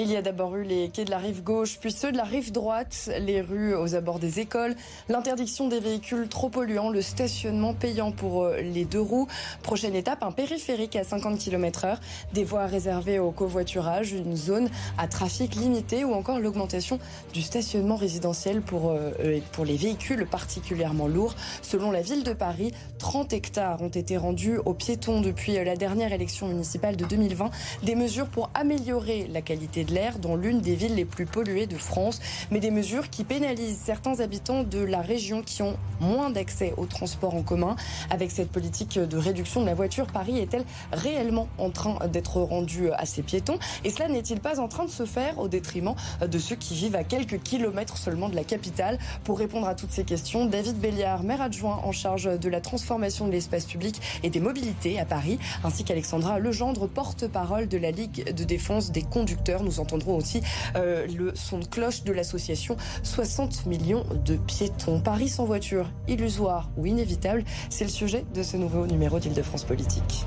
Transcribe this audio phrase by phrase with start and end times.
[0.00, 2.22] Il y a d'abord eu les quais de la rive gauche, puis ceux de la
[2.22, 4.76] rive droite, les rues aux abords des écoles,
[5.08, 9.26] l'interdiction des véhicules trop polluants, le stationnement payant pour euh, les deux roues.
[9.64, 12.00] Prochaine étape, un périphérique à 50 km heure,
[12.32, 17.00] des voies réservées au covoiturage, une zone à trafic limité ou encore l'augmentation
[17.32, 21.34] du stationnement résidentiel pour, euh, pour les véhicules particulièrement lourds.
[21.60, 26.12] Selon la ville de Paris, 30 hectares ont été rendus aux piétons depuis la dernière
[26.12, 27.50] élection municipale de 2020.
[27.82, 31.66] Des mesures pour améliorer la qualité de l'air dans l'une des villes les plus polluées
[31.66, 36.30] de France, mais des mesures qui pénalisent certains habitants de la région qui ont moins
[36.30, 37.76] d'accès aux transports en commun.
[38.10, 42.90] Avec cette politique de réduction de la voiture, Paris est-elle réellement en train d'être rendue
[42.92, 43.58] à ses piétons?
[43.84, 46.96] Et cela n'est-il pas en train de se faire au détriment de ceux qui vivent
[46.96, 48.98] à quelques kilomètres seulement de la capitale?
[49.24, 53.26] Pour répondre à toutes ces questions, David Béliard, maire adjoint en charge de la transformation
[53.26, 58.32] de l'espace public et des mobilités à Paris, ainsi qu'Alexandra Legendre, porte-parole de la Ligue
[58.32, 59.62] de défense des conducteurs.
[59.62, 60.42] Nous entendrons aussi
[60.76, 65.00] euh, le son de cloche de l'association 60 millions de piétons.
[65.00, 70.26] Paris sans voiture, illusoire ou inévitable, c'est le sujet de ce nouveau numéro d'Île-de-France Politique.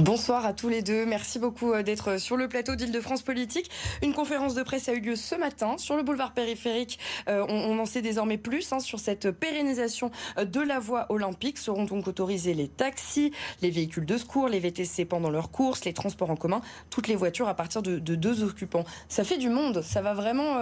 [0.00, 1.06] Bonsoir à tous les deux.
[1.06, 3.70] Merci beaucoup euh, d'être sur le plateau d'Île-de-France Politique.
[4.02, 6.98] Une conférence de presse a eu lieu ce matin sur le boulevard périphérique.
[7.28, 11.56] Euh, on, en sait désormais plus hein, sur cette pérennisation euh, de la voie olympique.
[11.56, 15.94] Seront donc autorisés les taxis, les véhicules de secours, les VTC pendant leurs courses, les
[15.94, 18.84] transports en commun, toutes les voitures à partir de, deux occupants.
[19.08, 19.80] Ça fait du monde.
[19.80, 20.58] Ça va vraiment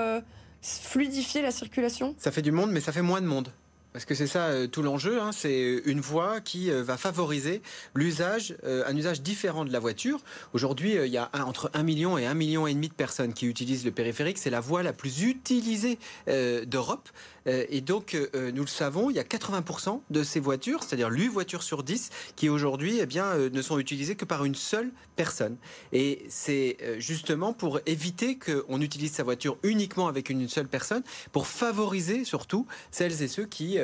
[0.63, 2.15] fluidifier la circulation?
[2.19, 3.51] Ça fait du monde, mais ça fait moins de monde.
[3.95, 7.63] Parce que c'est ça euh, tout l'enjeu, hein, c'est une voie qui euh, va favoriser
[7.95, 10.19] l'usage, euh, un usage différent de la voiture.
[10.53, 13.47] Aujourd'hui, il y a entre 1 million et 1 million et demi de personnes qui
[13.47, 14.39] utilisent le périphérique.
[14.39, 17.09] C'est la voie la plus utilisée d'Europe.
[17.47, 20.83] Euh, et donc, euh, euh, nous le savons, il y a 80% de ces voitures,
[20.83, 24.55] c'est-à-dire 8 voitures sur 10, qui aujourd'hui eh bien, ne sont utilisées que par une
[24.55, 25.57] seule personne.
[25.93, 31.47] Et c'est justement pour éviter qu'on utilise sa voiture uniquement avec une seule personne, pour
[31.47, 33.79] favoriser surtout celles et ceux qui,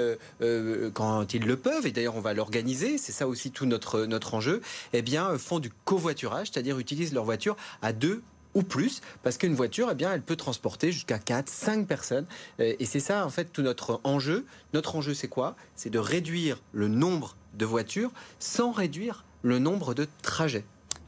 [0.95, 4.35] quand ils le peuvent, et d'ailleurs on va l'organiser, c'est ça aussi tout notre, notre
[4.35, 4.61] enjeu,
[4.93, 8.23] eh bien, font du covoiturage, c'est-à-dire utilisent leur voiture à deux
[8.55, 12.27] ou plus, parce qu'une voiture, eh bien, elle peut transporter jusqu'à 4, 5 personnes.
[12.59, 14.47] Et c'est ça, en fait, tout notre enjeu.
[14.75, 15.57] Notre enjeu, c'est quoi?
[15.77, 20.65] C'est de réduire le nombre de voitures sans réduire le nombre de trajets.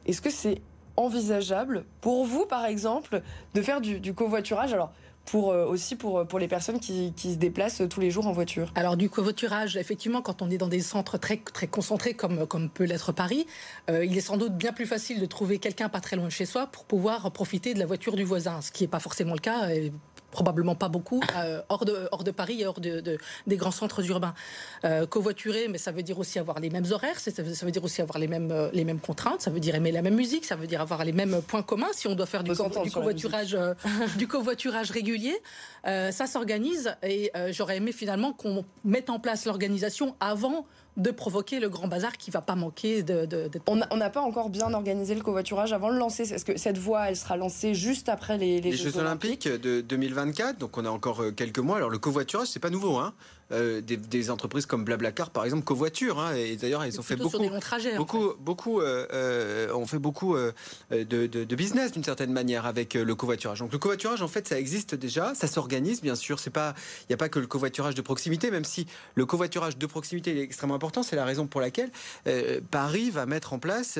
[0.06, 0.60] Est-ce que c'est
[0.97, 3.22] envisageable pour vous, par exemple,
[3.54, 4.72] de faire du, du covoiturage?
[4.72, 4.92] Alors,
[5.24, 8.32] pour euh, aussi pour, pour les personnes qui, qui, se déplacent tous les jours en
[8.32, 8.72] voiture.
[8.74, 12.68] Alors du covoiturage, effectivement, quand on est dans des centres très, très concentrés comme, comme
[12.68, 13.46] peut l'être Paris,
[13.90, 16.30] euh, il est sans doute bien plus facile de trouver quelqu'un pas très loin de
[16.30, 19.34] chez soi pour pouvoir profiter de la voiture du voisin, ce qui n'est pas forcément
[19.34, 19.68] le cas
[20.32, 24.04] probablement pas beaucoup, euh, hors, de, hors de Paris et hors de, des grands centres
[24.10, 24.34] urbains.
[24.84, 27.70] Euh, covoiturer, mais ça veut dire aussi avoir les mêmes horaires, ça veut, ça veut
[27.70, 30.16] dire aussi avoir les mêmes, euh, les mêmes contraintes, ça veut dire aimer la même
[30.16, 32.91] musique, ça veut dire avoir les mêmes points communs si on doit faire du, du
[32.91, 33.56] covoiturage,
[34.16, 35.37] du covoiturage régulier.
[35.84, 40.66] ça s'organise et j'aurais aimé finalement qu'on mette en place l'organisation avant
[40.97, 43.50] de provoquer le grand bazar qui va pas manquer de.
[43.66, 46.32] On n'a pas encore bien organisé le covoiturage avant de lancer.
[46.32, 50.58] Est-ce que cette voie, elle sera lancée juste après les, les, Jeux, Olympiques de 2024
[50.58, 51.78] Donc on a encore euh, quelques mois.
[51.78, 52.97] Alors le covoiturage, c'est pas nouveau.
[52.97, 53.14] Hein
[53.52, 56.18] euh, des, entreprises comme Blablacar, par exemple, covoiture.
[56.18, 57.38] Hein, et d'ailleurs, ils ont fait beaucoup,
[57.96, 60.36] beaucoup, beaucoup, euh, euh, ont fait beaucoup
[60.90, 63.58] de, business d'une certaine manière avec le covoiturage.
[63.58, 66.38] Donc le covoiturage, en fait, ça existe déjà, ça s'organise, bien sûr.
[66.38, 69.76] C'est pas, il n'y a pas que le covoiturage de proximité, même si le covoiturage
[69.76, 71.02] de proximité est extrêmement important.
[71.02, 71.90] C'est la raison pour laquelle
[72.70, 73.98] Paris va mettre en place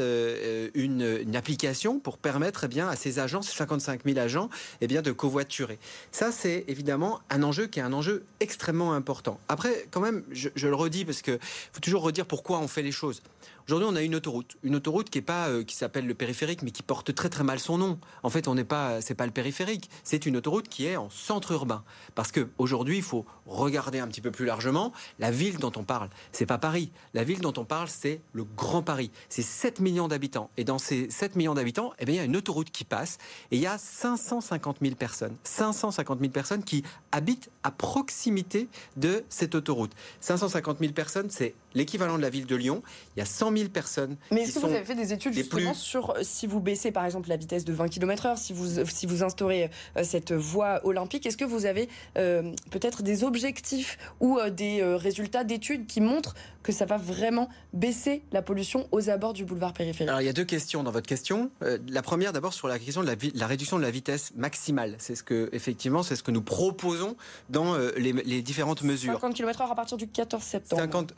[0.75, 4.49] une, application pour permettre, eh bien, à ses agents, ces 55 000 agents,
[4.81, 5.79] eh bien, de covoiturer.
[6.11, 9.39] Ça, c'est évidemment un enjeu qui est un enjeu extrêmement important.
[9.49, 11.39] Après, quand même, je, le redis parce que
[11.73, 13.23] faut toujours redire pourquoi on fait les choses.
[13.69, 16.63] Aujourd'hui, on a une autoroute, une autoroute qui est pas euh, qui s'appelle le périphérique,
[16.63, 17.99] mais qui porte très très mal son nom.
[18.23, 21.11] En fait, on n'est pas, c'est pas le périphérique, c'est une autoroute qui est en
[21.11, 21.85] centre urbain.
[22.15, 25.85] Parce que aujourd'hui, il faut regarder un petit peu plus largement la ville dont on
[25.85, 26.09] parle.
[26.33, 26.91] C'est pas Paris.
[27.15, 29.11] La ville dont on parle, c'est le Grand Paris.
[29.29, 30.51] C'est 7 millions d'habitants.
[30.57, 33.19] Et dans ces 7 millions d'habitants, eh bien, il y a une autoroute qui passe
[33.51, 35.37] et il y a 550 000 personnes.
[35.45, 36.83] 550 000 personnes qui
[37.13, 39.93] habitent à proximité de cette autoroute.
[40.21, 42.83] 550 000 personnes, c'est l'équivalent de la ville de Lyon.
[43.17, 44.17] Il y a 100 100 000 personnes.
[44.31, 47.29] Mais est-ce que vous avez fait des études justement sur si vous baissez par exemple
[47.29, 49.71] la vitesse de 20 km/h, si vous, si vous instaurez
[50.03, 56.01] cette voie olympique, est-ce que vous avez peut-être des objectifs ou des résultats d'études qui
[56.01, 60.09] montrent que ça va vraiment baisser la pollution aux abords du boulevard périphérique?
[60.09, 61.51] Alors il y a deux questions dans votre question.
[61.63, 64.95] Euh, la première d'abord sur la question de la, la, réduction de la vitesse maximale.
[64.99, 67.17] C'est ce que effectivement c'est ce que nous proposons
[67.51, 69.15] dans euh, les, différentes mesures.
[69.15, 70.83] 50 km/h à partir du 14 septembre.
[70.83, 71.15] 50,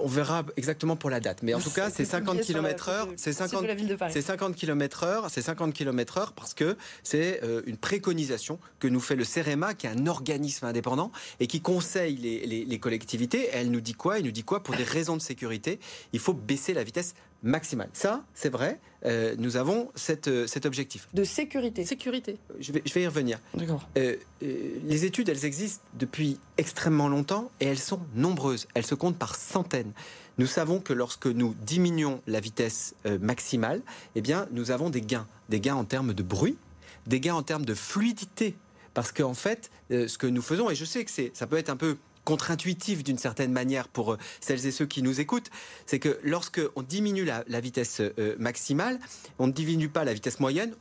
[0.00, 3.08] on verra exactement pour la date, mais en tout cas c'est 50 km/h.
[3.16, 3.66] C'est 50,
[4.10, 5.28] c'est 50 km/h.
[5.28, 9.86] C'est 50 km/h parce que c'est euh, une préconisation que nous fait le CEREMA, qui
[9.86, 11.10] est un organisme indépendant
[11.40, 13.48] et qui conseille les, les collectivités.
[13.52, 14.18] elle nous dit quoi?
[14.18, 14.62] Il nous dit quoi?
[14.62, 15.78] Pour des raisons de sécurité,
[16.12, 17.90] il faut baisser la vitesse maximale.
[17.92, 21.08] Ça, c'est vrai, euh, nous avons cette, euh, cet objectif.
[21.12, 21.84] De sécurité.
[21.84, 22.38] Sécurité.
[22.58, 23.38] Je vais, je vais y revenir.
[23.54, 23.86] D'accord.
[23.98, 28.66] Euh, les études, elles existent depuis extrêmement longtemps et elles sont nombreuses.
[28.74, 29.92] Elles se comptent par centaines.
[30.38, 33.82] Nous savons que lorsque nous diminuons la vitesse maximale,
[34.14, 35.26] eh bien, nous avons des gains.
[35.48, 36.56] Des gains en termes de bruit,
[37.06, 38.56] des gains en termes de fluidité.
[38.94, 41.76] Parce qu'en fait, ce que nous faisons, et je sais que ça peut être un
[41.76, 45.50] peu contre-intuitif d'une certaine manière pour euh, celles et ceux qui nous écoutent,
[45.86, 48.98] c'est que lorsque on diminue la, vitesse euh, maximale,
[49.38, 50.74] on ne diminue pas la vitesse moyenne.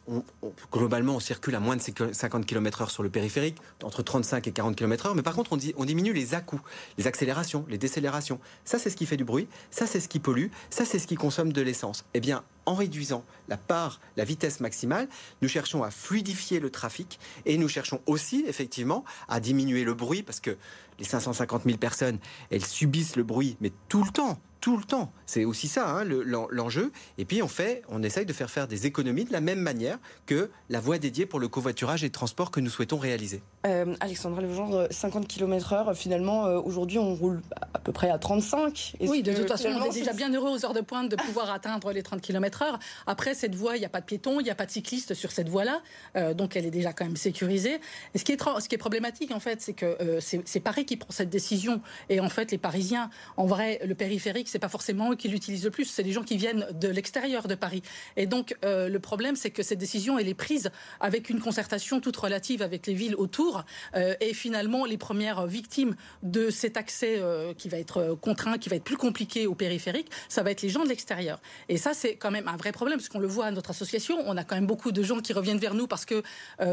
[0.71, 4.75] globalement, on circule à moins de 50 km/h sur le périphérique, entre 35 et 40
[4.75, 5.13] km/h.
[5.15, 6.61] Mais par contre, on, on diminue les à-coups,
[6.97, 8.39] les accélérations, les décélérations.
[8.65, 9.47] Ça, c'est ce qui fait du bruit.
[9.71, 10.47] Ça, c'est ce qui pollue.
[10.69, 12.05] Ça, c'est ce qui consomme de l'essence.
[12.13, 15.07] Eh bien, en réduisant la part, la vitesse maximale,
[15.41, 20.23] nous cherchons à fluidifier le trafic et nous cherchons aussi, effectivement, à diminuer le bruit
[20.23, 20.57] parce que
[20.99, 22.19] les 550 000 personnes,
[22.51, 25.11] elles subissent le bruit, mais tout le temps, tout le temps.
[25.25, 26.93] C'est aussi ça hein, l'enjeu.
[27.17, 29.97] Et puis on fait, on essaye de faire faire des économies de la même manière
[30.25, 33.43] que la voie dédiée pour le covoiturage et le transport que nous souhaitons réaliser.
[33.67, 37.41] Euh, Alexandra Legendre, 50 km/h, finalement, euh, aujourd'hui on roule
[37.73, 38.93] à peu près à 35.
[39.01, 41.51] Oui, de toute façon, on est déjà bien heureux aux heures de pointe de pouvoir
[41.51, 42.79] atteindre les 30 km/h.
[43.05, 45.13] Après, cette voie, il n'y a pas de piétons, il n'y a pas de cyclistes
[45.13, 45.81] sur cette voie-là,
[46.15, 47.81] euh, donc elle est déjà quand même sécurisée.
[48.13, 50.95] Et ce qui est, ce qui est problématique, en fait, c'est que c'est Paris qui
[50.95, 51.81] prend cette décision.
[52.07, 55.63] Et en fait, les Parisiens, en vrai, le périphérique, c'est pas forcément eux qui l'utilisent
[55.63, 57.81] le plus, c'est des gens qui viennent de l'extérieur de Paris.
[58.17, 60.69] Et donc euh, le problème, c'est que cette décision, elle est prise
[60.99, 63.63] avec une concertation toute relative avec les villes autour.
[63.95, 68.69] Euh, et finalement, les premières victimes de cet accès euh, qui va être contraint, qui
[68.69, 71.41] va être plus compliqué au périphérique, ça va être les gens de l'extérieur.
[71.67, 74.17] Et ça, c'est quand même un vrai problème, parce qu'on le voit à notre association.
[74.27, 76.21] On a quand même beaucoup de gens qui reviennent vers nous parce que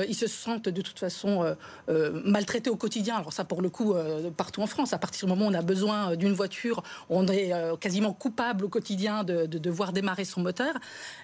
[0.06, 1.56] ils se sentent de toute façon
[1.88, 3.17] maltraités au quotidien.
[3.17, 3.94] Alors ça, pour le coup,
[4.37, 7.53] partout en France, à partir du moment où on a besoin d'une voiture, on est
[7.76, 10.75] quasiment coupable au quotidien de, devoir démarrer son moteur.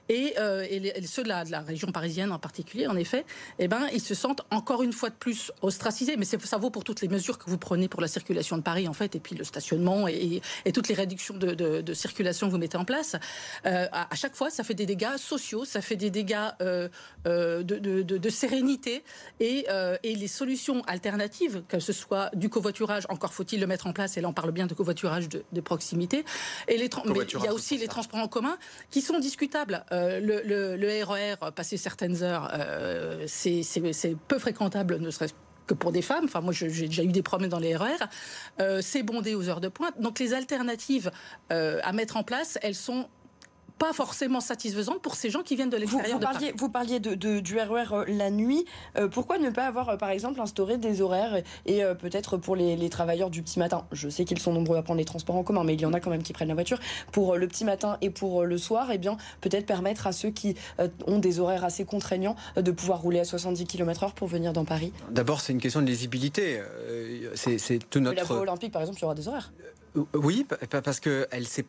[0.08, 0.64] Et, euh,
[1.04, 3.24] ceux de la, de la, région parisienne en particulier, en effet,
[3.58, 6.16] eh ben, ils se sentent encore une fois de plus ostracisés.
[6.16, 8.88] Mais ça vaut pour toutes les mesures que vous prenez pour la circulation de Paris,
[8.88, 10.40] en fait, et puis le stationnement et,
[10.72, 13.16] toutes les réductions de, circulation que vous mettez en place.
[13.64, 16.88] Euh, à, chaque fois, ça fait des dégâts sociaux, ça fait des dégâts euh,
[17.24, 19.02] de, sérénité.
[19.40, 19.66] Et,
[20.02, 24.16] et les solutions alternatives, que ce soit du covoiturage, encore faut-il le mettre en place,
[24.16, 26.24] et là on parle bien de covoiturage de proximité,
[26.68, 28.56] et les mais il y a aussi les transports en commun
[28.90, 29.84] qui sont discutables.
[29.92, 35.34] Euh, le, le, RER, e passé certaines heures, euh, c'est peu fréquentable, ne serait-ce
[35.66, 36.24] que pour des femmes.
[36.24, 37.88] Enfin, moi, j'ai déjà eu des problèmes dans les RER.
[37.88, 40.00] E euh, c'est bondé aux heures de pointe.
[40.00, 41.10] Donc, les alternatives
[41.50, 43.08] à mettre en place, elles sont
[43.78, 47.40] pas forcément satisfaisante pour ces gens qui viennent de l'extérieur vous, parliez, Vous parliez de,
[47.40, 48.64] du RER euh, la nuit.
[48.96, 52.88] Euh, pourquoi ne pas avoir, euh, par exemple, instauré des horaires et peut-être pour les,
[52.88, 53.86] travailleurs du petit matin?
[53.92, 55.92] Je sais qu'ils sont nombreux à prendre les transports en commun, mais il y en
[55.92, 56.78] a quand même qui prennent la voiture.
[57.12, 60.54] Pour le petit matin et pour le soir, eh bien, peut-être permettre à ceux qui
[61.06, 64.92] ont des horaires assez contraignants de pouvoir rouler à 70 km/h pour venir dans Paris.
[65.10, 66.60] D'abord, c'est une question de lisibilité.
[67.34, 68.16] C'est tout notre.
[68.16, 69.52] la voie olympique, par exemple, il y aura des horaires.
[70.14, 71.26] Oui, parce que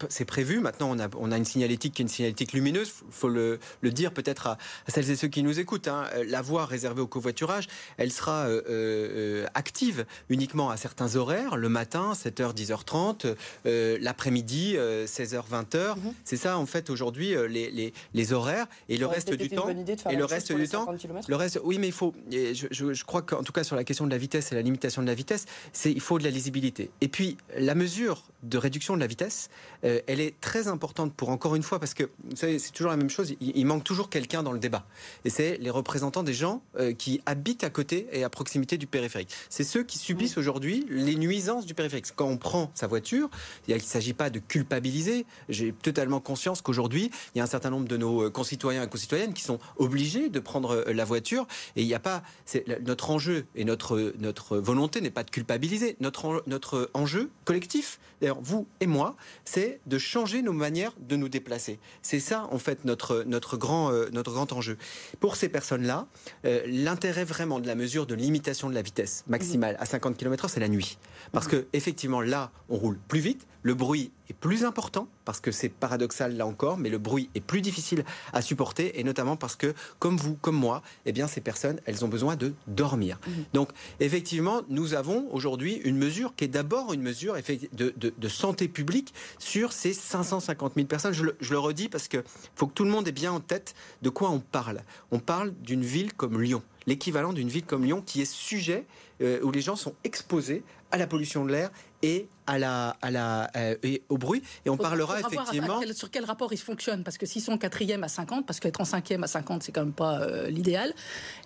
[0.10, 0.60] c'est prévu.
[0.60, 2.94] Maintenant, on a, on a une signalétique qui est une signalétique lumineuse.
[3.08, 5.88] Il faut le, dire peut-être à, celles et ceux qui nous écoutent.
[5.88, 6.06] Hein.
[6.28, 11.70] La voie réservée au covoiturage, elle sera euh, euh, active uniquement à certains horaires, le
[11.70, 13.36] matin, 7h, 10h30,
[13.66, 15.96] euh, l'après-midi, 16h, 20h.
[16.24, 18.68] C'est ça, en fait, aujourd'hui, les, les, horaires.
[18.90, 19.68] Et le reste du temps.
[20.10, 20.88] Et le reste du temps.
[21.28, 22.14] Le reste, oui, mais il faut.
[22.32, 24.62] Je, je, je crois qu'en tout cas, sur la question de la vitesse et la
[24.62, 25.46] limitation de la vitesse,
[25.86, 26.92] il faut de la lisibilité.
[27.02, 29.50] Et puis, la mesure de réduction de la vitesse,
[29.84, 32.72] euh, elle est très importante pour, encore une fois, parce parce que vous savez, c'est
[32.72, 33.34] toujours la même chose.
[33.40, 34.86] Il, manque toujours quelqu'un dans le débat.
[35.24, 38.88] Et c'est les représentants des gens euh, qui habitent à côté et à proximité du
[38.88, 39.30] périphérique.
[39.50, 42.08] C'est ceux qui subissent aujourd'hui les nuisances du périphérique.
[42.14, 43.30] Quand on prend sa voiture,
[43.70, 45.26] il ne s'agit pas de culpabiliser.
[45.48, 48.90] J'ai totalement conscience qu'aujourd'hui, il y a un certain nombre de nos euh, concitoyens et
[48.90, 51.48] concitoyennes qui sont obligés de prendre la voiture.
[51.78, 52.22] Et il n'y a pas.
[52.86, 55.96] Notre enjeu et notre, notre volonté n'est pas de culpabiliser.
[56.02, 59.16] Notre, notre enjeu collectif, d'ailleurs, vous et moi,
[59.46, 61.77] c'est de changer nos manières de nous déplacer.
[62.02, 64.78] C'est ça, en fait, notre, notre, grand, euh, notre grand enjeu.
[65.20, 66.08] Pour ces personnes-là,
[66.46, 70.50] euh, l'intérêt vraiment de la mesure de limitation de la vitesse maximale à 50 km/h,
[70.50, 70.98] c'est la nuit.
[71.32, 75.52] Parce que, effectivement, là, on roule plus vite, le bruit est plus important, parce que
[75.52, 79.56] c'est paradoxal là encore, mais le bruit est plus difficile à supporter, et notamment parce
[79.56, 83.20] que, comme vous, comme moi, eh bien, ces personnes, elles ont besoin de dormir.
[83.26, 83.46] Mhm.
[83.54, 87.36] Donc, effectivement, nous avons aujourd'hui une mesure qui est d'abord une mesure
[87.74, 91.14] de, de, santé publique sur ces 550 000 personnes.
[91.14, 92.24] Je le, je le redis parce qu'il
[92.56, 94.82] faut que tout le monde ait bien en tête de quoi on parle.
[95.12, 98.86] On parle d'une ville comme Lyon l'équivalent d'une ville comme Lyon qui est sujet,
[99.22, 101.70] euh, où les gens sont exposés à la pollution de l'air
[102.02, 104.42] et à la, à la, euh, et au bruit.
[104.66, 105.82] Et on parlera effectivement.
[105.94, 108.86] sur quel rapport ils fonctionnent Parce que s'ils sont quatrième à 50, parce qu'être en
[108.86, 110.94] cinquième à 50, c'est quand même pas euh, l'idéal.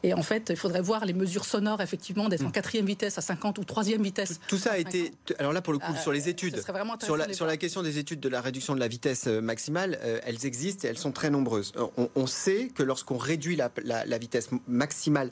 [0.04, 2.54] Et en fait, il faudrait voir les mesures sonores, effectivement, d'être en mm.
[2.54, 4.40] quatrième vitesse à 50 ou troisième vitesse.
[4.48, 5.12] Tout ça a été.
[5.40, 6.62] Alors là, pour le coup, sur les études,
[7.04, 10.46] sur la, sur la question des études de la réduction de la vitesse maximale, elles
[10.46, 11.74] existent et elles sont très nombreuses.
[12.16, 15.32] On, sait que lorsqu'on réduit la, la, vitesse maximale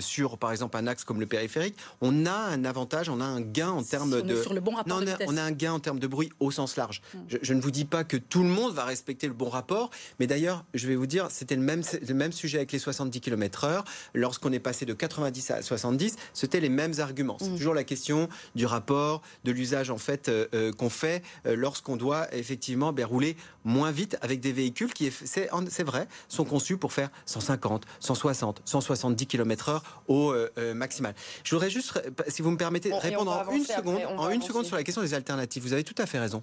[0.00, 3.40] sur, par exemple, un axe comme le périphérique, on a un avantage, on a un
[3.40, 4.42] gain en termes de.
[4.42, 6.76] Sur le bon rapport non, on, a, un gain en termes de bruit au sens
[6.76, 7.02] large.
[7.14, 7.18] Hmm.
[7.42, 10.26] Je, ne vous dis pas que tout le monde va respecter le bon rapport, mais
[10.26, 13.84] d'ailleurs, je vais vous dire, c'était le même, le même sujet avec les 70 km/h.
[14.14, 17.36] Lorsqu'on est passé de 90 à 70, c'était les mêmes arguments.
[17.40, 17.56] C'est hmm.
[17.56, 21.96] toujours la question du rapport, de l'usage en fait euh, euh, qu'on fait euh, lorsqu'on
[21.96, 26.92] doit effectivement ben, rouler moins vite avec des véhicules qui, c'est vrai, sont conçus pour
[26.92, 30.34] faire 150, 160, 170 km/h au
[30.74, 31.14] maximal.
[31.44, 34.76] Je voudrais juste, si vous me permettez, répondre en une seconde, en une seconde sur
[34.76, 35.62] la question des alternatives.
[35.62, 36.42] Vous avez tout à fait raison.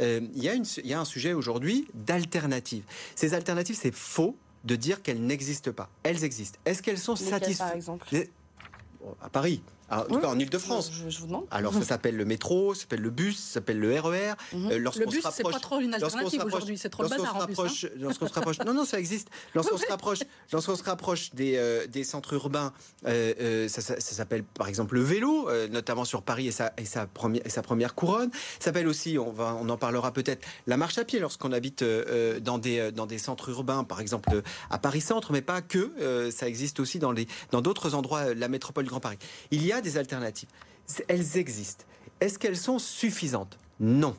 [0.00, 2.84] Euh, il, y y a un sujet aujourd'hui d'alternatives.
[3.14, 5.88] Ces alternatives, c'est faux de dire qu'elles n'existent pas.
[6.02, 6.58] Elles existent.
[6.64, 7.16] Est-ce qu'elles sont
[7.74, 8.06] exemple?
[9.20, 9.62] À Paris.
[9.94, 10.90] Ah, en tout cas, en Ile-de-France.
[11.06, 11.44] Je, vous demande.
[11.50, 14.32] Alors, ça s'appelle le métro, ça s'appelle le bus, ça s'appelle le RER.
[14.54, 14.70] Mhm.
[14.72, 17.42] Euh, le bus, c'est pas trop une alternative aujourd'hui, c'est trop le bazar en.
[17.42, 17.46] Hein.
[17.98, 19.28] lorsqu'on se rapproche, non, non, ça existe.
[19.54, 20.20] Lorsqu'on se rapproche,
[20.50, 22.72] lorsqu'on se rapproche des, euh, des centres urbains,
[23.06, 27.06] euh, ça, ça, s'appelle par exemple le vélo, notamment sur Paris et sa, et sa,
[27.06, 28.30] première, et sa première couronne.
[28.32, 31.84] Ça s'appelle aussi, on, va, on en parlera peut-être, la marche à pied lorsqu'on habite
[32.40, 36.30] dans, des, dans des centres urbains, par exemple à Paris-Centre, mais pas que.
[36.30, 39.18] ça existe aussi dans d'autres dans endroits, la métropole Grand Paris.
[39.50, 40.48] Il y a des alternatives
[41.08, 41.84] elles existent.
[42.20, 43.58] Est-ce qu'elles sont suffisantes?
[43.80, 44.16] Non.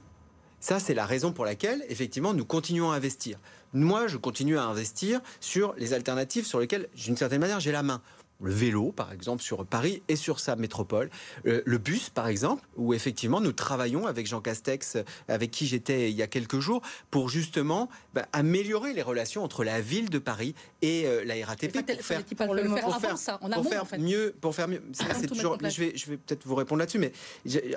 [0.60, 3.38] Ça, c'est la raison pour laquelle, effectivement, nous continuons à investir.
[3.74, 7.84] Moi, je continue à investir sur les alternatives sur lesquelles, d'une certaine manière, j'ai la
[7.84, 8.02] main
[8.44, 11.10] le vélo, par exemple, sur Paris et sur sa métropole.
[11.46, 14.98] Euh, le bus, par exemple, où effectivement nous travaillons avec Jean Castex,
[15.28, 19.64] avec qui j'étais il y a quelques jours, pour justement bah, améliorer les relations entre
[19.64, 23.40] la ville de Paris et euh, la RATP pour faire, pour le faire, faire, ça,
[23.42, 24.84] en pour faire mieux, pour faire mieux.
[25.28, 27.12] toujours, je vais, je vais peut-être vous répondre là-dessus, mais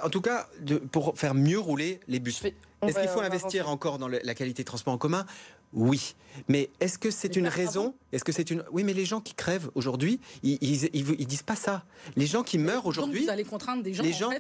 [0.03, 2.43] en tout cas, de, pour faire mieux rouler les bus.
[2.83, 5.25] Est-ce qu'il faut investir encore dans la qualité de transport en commun?
[5.73, 6.15] Oui,
[6.49, 9.35] mais est-ce que c'est une raison Est-ce que c'est une Oui, mais les gens qui
[9.35, 11.85] crèvent aujourd'hui, ils, ils, disent pas ça.
[12.17, 13.25] Les gens qui meurent aujourd'hui.
[13.25, 14.03] Vous allez contraindre des gens.
[14.03, 14.31] Les gens.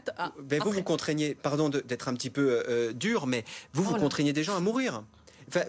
[0.42, 1.34] Ben, vous vous contraignez.
[1.34, 5.02] Pardon d'être un petit peu euh, dur, mais vous vous contraignez des gens à mourir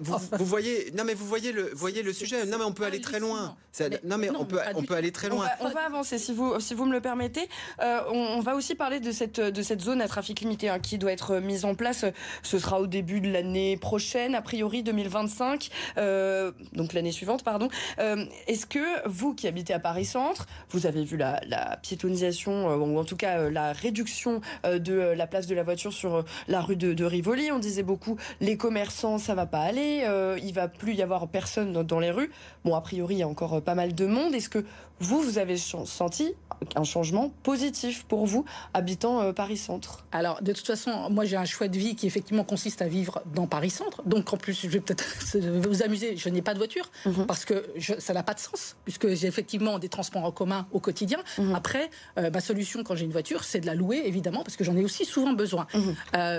[0.01, 2.45] vous, voyez, non mais vous voyez le, voyez le sujet.
[2.45, 3.55] Non mais on peut aller très loin.
[4.03, 5.47] non mais on peut, on peut aller très loin.
[5.59, 7.47] On va, avancer si vous, si vous me le permettez.
[7.81, 10.97] Euh, on, va aussi parler de cette, de cette zone à trafic limité hein, qui
[10.97, 12.05] doit être mise en place.
[12.43, 17.69] Ce sera au début de l'année prochaine, a priori 2025, euh, donc l'année suivante, pardon.
[17.99, 22.73] Euh, est-ce que vous qui habitez à Paris Centre, vous avez vu la, la piétonisation
[22.75, 26.75] ou en tout cas la réduction de la place de la voiture sur la rue
[26.75, 27.51] de, de Rivoli?
[27.51, 31.27] On disait beaucoup les commerçants, ça va pas aller, euh, il va plus y avoir
[31.27, 32.31] personne dans, les rues.
[32.65, 34.33] Bon, a priori, il y a encore euh, pas mal de monde.
[34.33, 34.65] Est-ce que
[34.99, 36.33] vous, vous avez senti
[36.75, 41.45] un changement positif pour vous, habitant euh, Paris-Centre Alors, de toute façon, moi, j'ai un
[41.45, 44.01] choix de vie qui effectivement consiste à vivre dans Paris-Centre.
[44.05, 45.05] Donc, en plus, je vais peut-être
[45.67, 47.27] vous amuser, je n'ai pas de voiture mhm.
[47.27, 47.65] parce que
[47.99, 51.19] ça n'a pas de sens, puisque j'ai effectivement des transports en commun au quotidien.
[51.37, 51.53] Mhm.
[51.53, 54.75] Après, ma solution quand j'ai une voiture, c'est de la louer, évidemment, parce que j'en
[54.75, 55.67] ai aussi souvent besoin.
[55.73, 55.95] Mhm.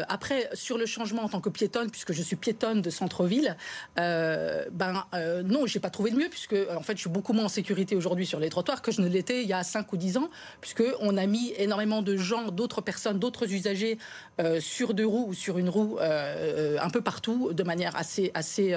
[0.09, 3.57] après, sur le changement en tant que piétonne, puisque je suis piétonne de centre ville,
[3.99, 7.33] euh, ben euh, non, j'ai pas trouvé de mieux puisque en fait je suis beaucoup
[7.33, 9.63] moins en sécurité aujourd'hui sur les les trottoirs que je ne l'étais il y a
[9.63, 10.31] 5 ou 10 ans,
[10.63, 13.99] puisqu'on a mis énormément de gens, d'autres personnes, d'autres usagers
[14.41, 18.31] euh, sur deux roues ou sur une roue euh, un peu partout, de manière assez,
[18.33, 18.75] assez,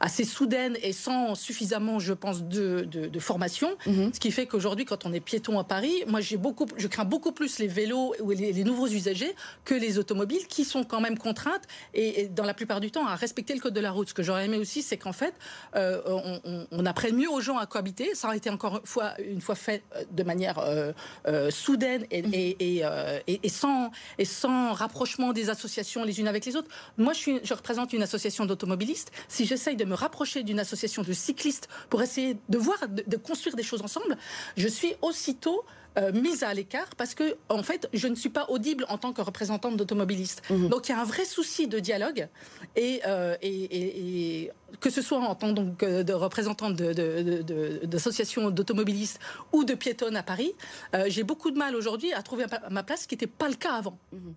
[0.00, 3.76] assez soudaine et sans suffisamment, je pense, de, de, formation.
[3.86, 4.12] Mhm.
[4.14, 7.04] Ce qui fait qu'aujourd'hui, quand on est piéton à Paris, moi, j'ai beaucoup, je crains
[7.04, 9.34] beaucoup plus les vélos ou les, les, nouveaux usagers
[9.64, 13.14] que les automobiles qui sont quand même contraintes et, dans la plupart du temps à
[13.16, 14.08] respecter le code de la route.
[14.08, 15.34] Ce que j'aurais aimé aussi, c'est qu'en fait,
[15.74, 18.14] on, on, apprenne mieux aux gens à cohabiter.
[18.14, 20.56] Ça aurait été encore fois, une fois fait de manière
[21.50, 22.84] soudaine et, et,
[23.26, 26.68] et, sans, et sans rapprochement des associations les unes avec les autres.
[26.96, 29.10] Moi, je, suis, je représente une association d'automobilistes.
[29.28, 33.56] Si j'essaye de me rapprocher d'une association de cyclistes pour essayer de voir, de, construire
[33.56, 34.16] des choses ensemble,
[34.56, 35.64] je suis aussitôt
[35.96, 39.12] euh, mise à l'écart parce que en fait je ne suis pas audible en tant
[39.12, 40.42] que représentante d'automobilistes.
[40.50, 40.68] Mhm.
[40.68, 42.28] Donc il y a un vrai souci de dialogue
[42.74, 49.20] et, euh, et, que ce soit en tant donc, de représentante d'associations d'automobilistes
[49.52, 50.52] ou de piétonnes à Paris,
[50.94, 53.54] euh, j'ai beaucoup de mal aujourd'hui à trouver ma place, ce qui n'était pas le
[53.54, 53.96] cas avant.
[54.12, 54.34] Mhm.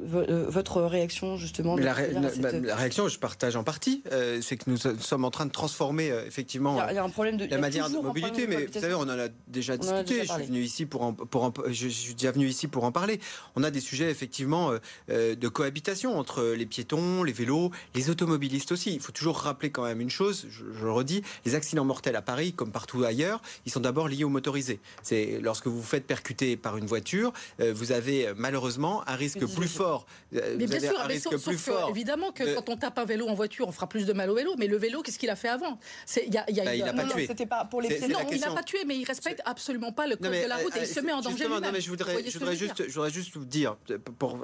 [0.00, 5.24] Euh, votre réaction justement la, réaction, je partage en partie, euh, c'est que nous sommes
[5.24, 7.98] en train de transformer euh, effectivement il y, a, un problème de, la manière de
[7.98, 10.24] mobilité, mais vous savez, on en a déjà discuté.
[10.24, 13.20] je suis venu ici pour en, pour je, suis déjà venu ici pour en parler.
[13.56, 14.72] On a des sujets effectivement
[15.08, 18.94] de cohabitation entre les piétons, les vélos, les automobilistes aussi.
[18.94, 22.16] Il faut toujours rappeler quand même une chose, je, je le redis, les accidents mortels
[22.16, 24.80] à Paris, comme partout ailleurs, ils sont d'abord liés aux motorisés.
[25.02, 29.68] C'est lorsque vous vous faites percuter par une voiture, vous avez malheureusement un risque plus
[29.68, 31.90] fort euh, mais bien sûr, un risque plus fort.
[31.90, 34.34] évidemment que quand on tape un vélo en voiture, on fera plus de mal au
[34.34, 34.54] vélo.
[34.58, 35.78] Mais le vélo, qu'est-ce qu'il a fait avant?
[36.26, 37.26] Il y a, y a bah, il n'a pas tué.
[37.26, 40.16] C'était pas pour les Non, il n'a pas tué, mais il respecte absolument pas le
[40.16, 41.48] code de la route et il se met en danger.
[41.48, 43.76] Non, mais je voudrais, je voudrais juste, je voudrais juste vous dire
[44.18, 44.38] pour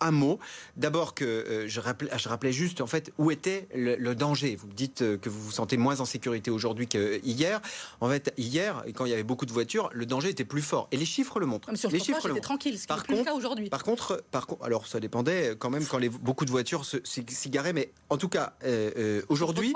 [0.00, 0.38] un mot.
[0.76, 4.56] D'abord que euh, je rappelais, je rappelais juste en fait où était le, danger.
[4.56, 7.60] Vous dites euh, que vous vous sentez moins en sécurité aujourd'hui qu'hier.
[8.00, 10.88] En fait, hier, quand il y avait beaucoup de voitures, le danger était plus fort.
[10.92, 11.70] Et les chiffres le montrent.
[11.70, 13.68] les chiffres le tranquille, ce qui est plus le cas aujourd'hui.
[13.68, 17.72] Par contre, par alors ça dépendait quand même quand les, beaucoup de voitures s'y garaient,
[17.72, 19.72] mais en tout cas, euh, euh, aujourd'hui,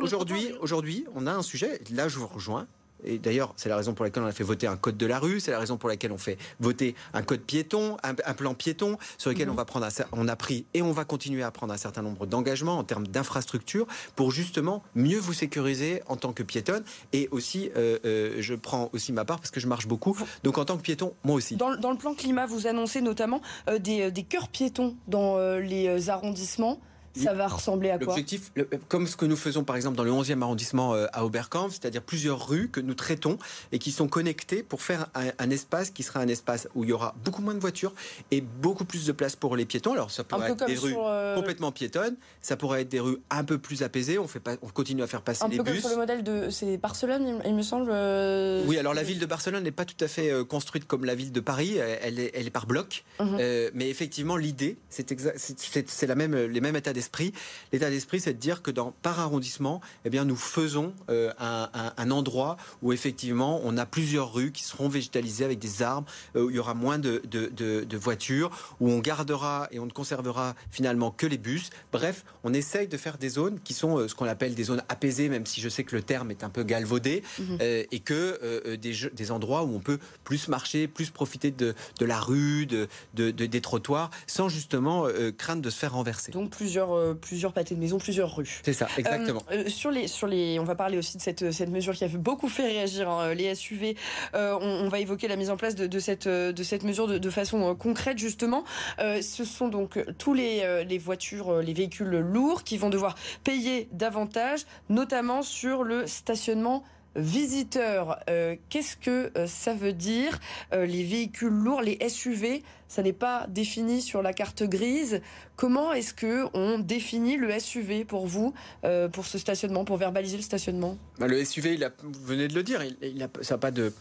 [0.00, 1.80] aujourd'hui, aujourd'hui, on a un sujet.
[1.90, 2.66] Là, je vous rejoins.
[3.04, 5.18] Et d'ailleurs, c'est la raison pour laquelle on a fait voter un code de la
[5.18, 8.98] rue, c'est la raison pour laquelle on fait voter un code piéton, un, plan piéton,
[9.18, 9.52] sur lequel mhm.
[9.52, 12.26] on va prendre on a pris et on va continuer à prendre un certain nombre
[12.26, 16.84] d'engagements en termes d'infrastructures pour justement mieux vous sécuriser en tant que piétonne.
[17.12, 20.16] Et aussi, euh, euh, je prends aussi ma part parce que je marche beaucoup.
[20.44, 21.56] Donc en tant que piéton, moi aussi.
[21.56, 26.80] Dans, le plan climat, vous annoncez notamment euh, des, des cœurs piétons dans les arrondissements.
[27.14, 28.08] Ça va ressembler à quoi?
[28.08, 28.52] L'objectif,
[28.88, 32.02] comme ce que nous faisons par exemple dans le 11e arrondissement euh, à Oberkampf, c'est-à-dire
[32.02, 33.38] plusieurs rues que nous traitons
[33.72, 36.92] et qui sont connectées pour faire un, espace qui sera un espace où il y
[36.92, 37.92] aura beaucoup moins de voitures
[38.30, 39.94] et beaucoup plus de place pour les piétons.
[39.94, 43.42] Alors ça pourrait être des rues euh, complètement piétonnes, ça pourrait être des rues un
[43.42, 44.18] peu plus apaisées.
[44.18, 45.60] On, fait pas, on continue à faire passer les bus.
[45.60, 47.90] Un peu comme sur le modèle de c'est Barcelone, il, me semble.
[47.92, 51.16] Euh, oui, alors la ville de Barcelone n'est pas tout à fait construite comme la
[51.16, 51.76] ville de Paris.
[51.76, 53.38] Elle est, elle est par bloc, mhm.
[53.74, 57.32] mais effectivement l'idée, c'est la même, les mêmes états d'esprit.
[57.72, 62.10] L'état d'esprit, c'est de dire que dans, par arrondissement, eh bien, nous faisons euh, un,
[62.10, 66.50] endroit où effectivement on a plusieurs rues qui seront végétalisées avec des arbres, euh, où
[66.50, 71.10] il y aura moins de, de, voitures, où on gardera et on ne conservera finalement
[71.10, 71.70] que les bus.
[71.92, 74.82] Bref, on essaye de faire des zones qui sont euh, ce qu'on appelle des zones
[74.88, 77.58] apaisées, même si je sais que le terme est un peu galvaudé, mhm.
[77.60, 82.66] et que des, des, endroits où on peut plus marcher, plus profiter de, la rue,
[82.66, 85.06] de, des trottoirs, sans justement
[85.38, 86.32] craindre de se faire renverser.
[86.32, 88.60] Donc plusieurs euh, plusieurs pâtés de maison, plusieurs rues.
[88.62, 89.42] C'est ça, exactement.
[89.50, 92.08] Euh, sur les, sur les, on va parler aussi de cette, cette mesure qui a
[92.08, 93.96] beaucoup fait réagir hein, les SUV.
[94.34, 97.76] Euh, on, va évoquer la mise en place de, cette, de cette mesure de, façon
[97.76, 98.64] concrète justement.
[98.98, 104.66] ce sont donc tous les, les voitures, les véhicules lourds qui vont devoir payer davantage,
[104.88, 106.82] notamment sur le stationnement
[107.16, 108.20] visiteurs.
[108.68, 110.38] Qu'est-ce que ça veut dire
[110.72, 115.20] Les véhicules lourds, les SUV, ça n'est pas défini sur la carte grise.
[115.54, 118.52] Comment est-ce que on définit le SUV pour vous,
[118.84, 120.98] euh, pour ce stationnement, pour verbaliser le stationnement?
[121.18, 123.92] Bah, Le SUV, vous venez de le dire, il, ça n'a pas de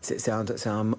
[0.00, 0.44] c'est un,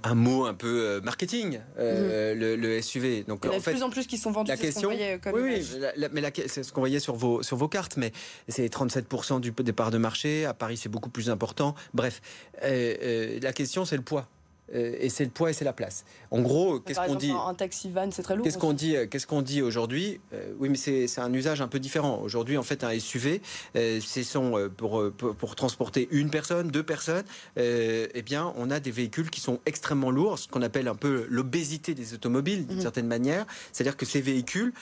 [0.04, 2.62] un, mot un peu euh, marketing, euh, mhm.
[2.62, 3.24] le, SUV.
[3.24, 4.50] Donc, il y en a de plus en plus qui sont vendus.
[4.50, 4.90] La question,
[5.24, 8.12] comme oui, oui mais c'est ce qu'on voyait sur vos, sur vos cartes, mais
[8.48, 10.46] c'est 37% du départ de marché.
[10.46, 11.76] À Paris, c'est beaucoup plus important.
[11.94, 12.22] Bref,
[12.62, 14.28] la question, c'est le poids.
[14.74, 16.04] Et c'est le poids et c'est la place.
[16.32, 18.44] En gros, qu'est-ce qu'on dit Un taxi van, c'est très lourd.
[18.44, 20.20] Qu'est-ce qu'on dit Qu'est-ce qu'on dit aujourd'hui
[20.60, 22.20] Oui, mais c'est un usage un peu différent.
[22.22, 23.42] Aujourd'hui, en fait, un SUV,
[23.74, 27.24] c'est son pour, pour, transporter une personne, deux personnes.
[27.58, 31.26] eh bien, on a des véhicules qui sont extrêmement lourds, ce qu'on appelle un peu
[31.30, 32.82] l'obésité des automobiles, d'une mhm.
[32.82, 33.46] certaine manière.
[33.72, 34.74] C'est-à-dire que ces véhicules,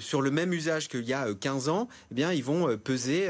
[0.00, 3.28] sur le même usage qu'il y a 15 ans, eh bien, ils vont peser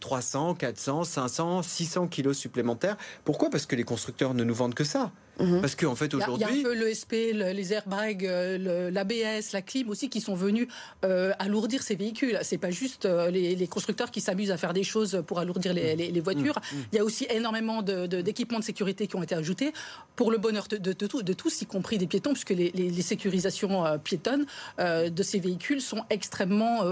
[0.00, 2.96] 300, 400, 500, 600 kilos supplémentaires.
[3.24, 3.50] Pourquoi?
[3.50, 5.12] Parce que les constructeurs ne nous vendent que ça.
[5.40, 5.60] Mhm.
[5.60, 6.46] Parce qu'en fait, aujourd'hui.
[6.50, 10.34] Il y, a un peu l'ESP, les airbags, euh, l'ABS, la clim aussi qui sont
[10.34, 10.68] venus
[11.04, 12.38] euh, alourdir ces véhicules.
[12.42, 16.20] C'est pas juste euh, les, constructeurs qui s'amusent à faire des choses pour alourdir les,
[16.20, 16.60] voitures.
[16.72, 16.78] Mhm.
[16.78, 16.84] Mhm.
[16.92, 19.72] Il y a aussi énormément d'équipements de, sécurité qui ont été ajoutés
[20.16, 24.44] pour le bonheur de, de, de tous, y compris des piétons, puisque les, sécurisations piétonnes
[24.78, 26.82] de ces véhicules sont extrêmement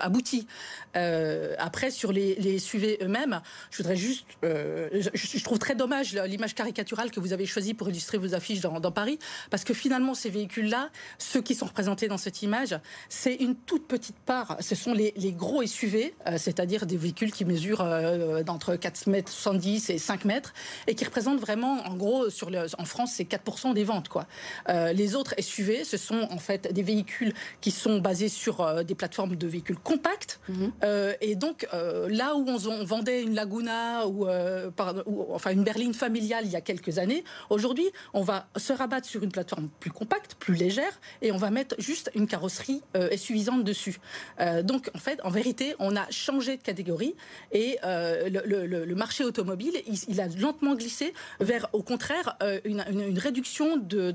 [0.00, 0.46] abouties.
[0.94, 4.26] après, sur les, SUV eux-mêmes, je voudrais juste.
[4.42, 8.60] Je, je trouve très dommage l'image caricaturale que vous avez choisie pour illustrer vos affiches
[8.60, 9.18] dans, Paris,
[9.50, 13.86] parce que finalement, ces véhicules-là, ceux qui sont représentés dans cette image, c'est une toute
[13.86, 14.56] petite part.
[14.60, 19.32] Ce sont les, gros SUV, euh, c'est-à-dire des véhicules qui mesurent euh, d'entre 4 mètres
[19.32, 20.54] 70 et 5 mètres,
[20.86, 24.08] et qui représentent vraiment, en gros, sur le, en France, c'est 4% des ventes.
[24.08, 24.26] Quoi.
[24.68, 28.94] Euh, les autres SUV, ce sont en fait des véhicules qui sont basés sur des
[28.94, 30.40] plateformes de véhicules compacts.
[30.48, 30.72] Mhm.
[31.20, 36.52] et donc, là où on, vendait une Laguna ou, ou, enfin une berline familiale il
[36.52, 37.24] y a quelques années,
[37.56, 41.48] Aujourd'hui, on va se rabattre sur une plateforme plus compacte, plus légère, et on va
[41.48, 43.98] mettre juste une carrosserie euh, suffisante dessus.
[44.40, 47.14] Euh, donc, en fait, en vérité, on a changé de catégorie
[47.52, 54.10] et euh, le, marché automobile, il, a lentement glissé vers, au contraire, une, réduction de,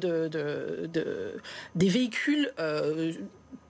[1.74, 2.52] des véhicules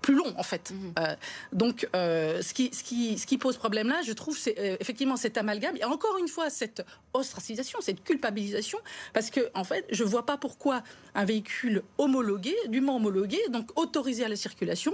[0.02, 0.72] plus long en fait.
[0.72, 0.94] Mhm.
[1.00, 1.16] Euh,
[1.54, 4.78] donc euh, ce, qui, ce, qui, ce qui pose problème là, je trouve, c'est euh,
[4.80, 6.84] effectivement cet amalgame et encore une fois cette
[7.14, 8.80] ostracisation, cette culpabilisation,
[9.14, 10.82] parce que en fait, je vois pas pourquoi
[11.14, 14.94] un véhicule homologué, dûment homologué, donc autorisé à la circulation,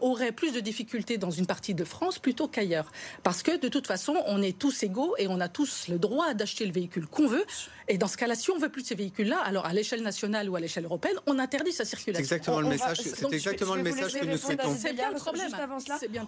[0.00, 2.90] aurait plus de difficultés dans une partie de France plutôt qu'ailleurs,
[3.22, 6.32] parce que de toute façon, on est tous égaux et on a tous le droit
[6.32, 7.44] d'acheter le véhicule qu'on veut.
[7.88, 10.48] Et dans ce cas-là, si on veut plus de ces véhicules-là, alors à l'échelle nationale
[10.48, 12.24] ou à l'échelle européenne, on interdit sa circulation.
[12.26, 13.00] C'est exactement le message.
[13.02, 15.50] C'est exactement le message c'est bien le problème.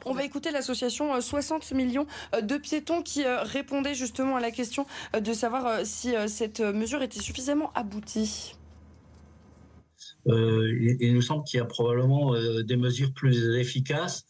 [0.05, 4.41] on va écouter l'association 60 euh, millions euh, de piétons qui euh, répondait justement à
[4.41, 4.87] la question
[5.19, 8.55] de savoir si cette mesure était suffisamment aboutie.
[10.27, 14.25] il, nous semble qu'il y a probablement des mesures plus efficaces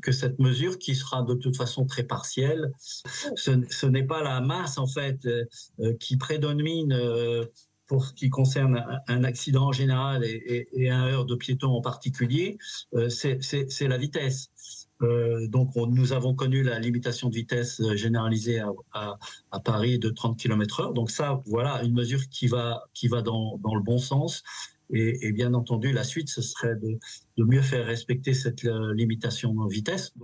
[0.00, 2.70] que cette mesure qui sera de toute façon très partielle.
[3.36, 5.26] Ce, n'est pas la masse en fait
[5.98, 6.94] qui prédomine
[7.92, 12.56] pour ce qui concerne un accident en général et, un heure de piéton en particulier,
[12.94, 14.48] euh, c'est la vitesse.
[15.02, 18.62] Euh, donc, nous avons connu la limitation de vitesse euh, généralisée
[18.94, 19.18] à,
[19.62, 20.94] Paris de 30 km/h.
[20.94, 22.82] Donc ça, voilà une mesure qui va
[23.22, 24.42] dans, le bon sens.
[24.88, 28.62] Et, bien entendu, la suite, ce serait de mieux faire respecter cette
[28.94, 30.14] limitation de vitesse.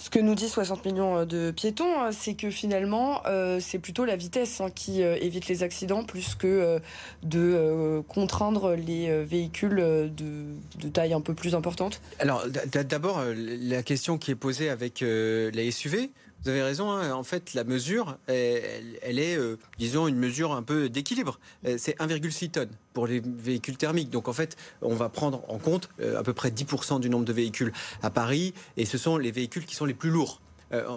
[0.00, 3.78] Ce que nous dit 60 millions euh, de piétons, euh, c'est que finalement, euh, c'est
[3.78, 6.80] plutôt la vitesse hein, qui évite les accidents plus que
[7.22, 12.00] de contraindre les véhicules de, taille un peu plus importante.
[12.18, 12.44] Alors,
[12.88, 16.10] d'abord, la question qui est posée avec les SUV,
[16.42, 16.90] vous avez raison.
[16.90, 17.12] Hein.
[17.12, 21.38] En fait, la mesure, elle, est, euh, disons, une mesure un peu d'équilibre.
[21.66, 24.10] Euh, c'est 1,6 tonnes pour les véhicules thermiques.
[24.10, 27.24] Donc, en fait, on va prendre en compte euh, à peu près 10% du nombre
[27.24, 27.72] de véhicules
[28.02, 28.54] à Paris.
[28.76, 30.40] Et ce sont les véhicules qui sont les plus lourds.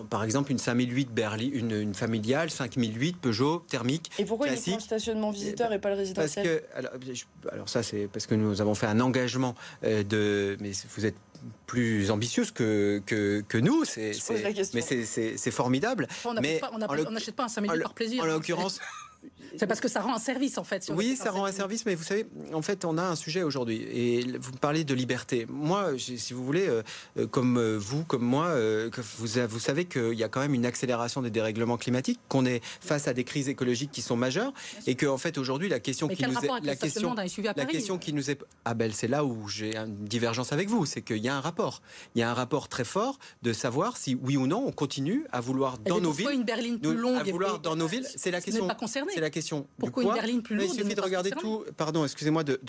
[0.09, 4.11] Par exemple, une 5008 Berly, une, une, familiale, 5008 Peugeot thermique.
[4.19, 7.83] Et pourquoi il est le stationnement visiteur et pas le résidentiel parce que, alors, ça,
[7.83, 10.57] c'est parce que nous avons fait un engagement de.
[10.59, 11.15] Mais vous êtes
[11.67, 13.85] plus ambitieuse que, que, que nous.
[13.85, 14.11] C'est,
[14.73, 16.07] mais c'est, formidable.
[16.25, 18.23] On n'achète pas, un 5 par plaisir.
[18.23, 18.79] En l'occurrence.
[19.57, 20.91] C'est parce que ça rend un service en fait.
[20.95, 23.83] oui, ça rend un service, mais vous savez, en fait, on a un sujet aujourd'hui.
[23.91, 25.45] Et vous parlez de liberté.
[25.49, 26.81] Moi, si vous voulez, euh,
[27.17, 28.49] euh, comme euh, vous, comme moi,
[28.91, 32.45] que vous, vous savez qu'il y a quand même une accélération des dérèglements climatiques, qu'on
[32.45, 34.53] est face à des crises écologiques qui sont majeures,
[34.87, 38.13] et que en fait aujourd'hui la question qui nous est la question, la question qui
[38.13, 41.29] nous est ah ben c'est là où j'ai une divergence avec vous, c'est qu'il y
[41.29, 41.81] a un rapport.
[42.15, 45.25] Il y a un rapport très fort de savoir si oui ou non on continue
[45.31, 48.31] à vouloir dans nos villes, une berline plus longue, à vouloir dans nos villes, c'est
[48.31, 48.67] la question.
[49.13, 51.63] C'est la question pourquoi une berline plus lourde Il suffit de regarder tout.
[51.77, 52.43] Pardon, excusez-moi.
[52.43, 52.59] De,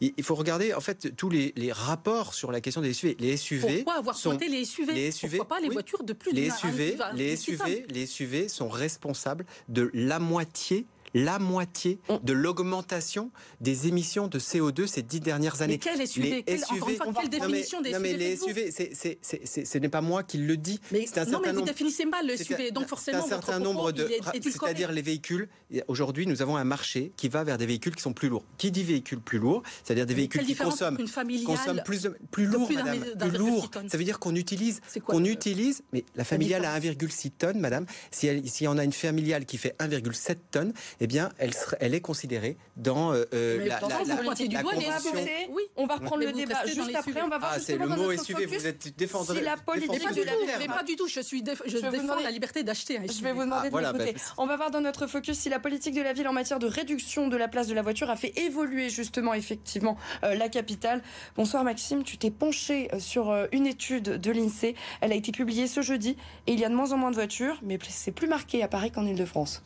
[0.00, 3.16] il faut regarder en fait tous les, rapports sur la question des SUV.
[3.18, 3.82] Les SUV.
[3.82, 5.38] Pourquoi avoir sont, les SUV Les SUV.
[5.38, 9.90] Pourquoi pas les voitures de plus les SUV, les SUV, les SUV sont responsables de
[9.92, 15.74] la moitié la moitié de l'augmentation des émissions de CO2 ces dix dernières années.
[15.74, 20.00] Mais quel SUV, les SUV quelle définition des non, mais les SUV, ce n'est pas
[20.00, 20.80] moi qui le dis.
[20.92, 24.08] Mais, un non, mais vous définissez mal le SUV, donc forcément, un certain nombre de,
[24.42, 25.48] c'est-à-dire les véhicules.
[25.88, 28.44] Aujourd'hui, nous avons un marché qui va vers des véhicules qui sont plus lourds.
[28.56, 30.98] Qui dit véhicules plus lourds, c'est-à-dire des véhicules qui consomment,
[31.44, 33.70] consomment plus, plus lourd, madame, plus lourd.
[33.88, 37.86] Ça veut dire qu'on utilise, qu'on utilise, mais la familiale a 1,6 tonnes, madame.
[38.10, 42.00] Si, si on a une familiale qui fait 1,7 tonnes, eh bien, elle, elle est
[42.00, 45.12] considérée dans euh, euh la, la, la, la convention.
[45.50, 47.22] Oui, on va reprendre le débat juste après.
[47.22, 48.46] On va voir ah, c'est le mot SUV.
[48.46, 49.36] Vous êtes défendeur.
[49.36, 51.08] Si la politique de la mais pas du tout.
[51.08, 54.12] Je suis, je défends la liberté d'acheter un Je vais vous demander de m'écouter.
[54.12, 56.58] Bah, on va voir dans notre focus si la politique de la ville en matière
[56.58, 60.48] de réduction de la place de la voiture a fait évoluer justement effectivement euh, la
[60.48, 61.02] capitale.
[61.36, 64.74] Bonsoir Maxime, tu t'es penché euh, sur une étude de l'INSEE.
[65.00, 66.16] Elle a été publiée ce jeudi
[66.46, 68.68] et il y a de moins en moins de voitures, mais c'est plus marqué à
[68.68, 69.62] Paris qu'en Ile-de-France.